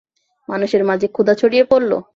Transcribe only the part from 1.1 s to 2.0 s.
ক্ষুধা ছড়িয়ে পড়ল।